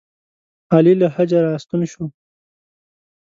[0.73, 2.05] علي له حجه راستون شو.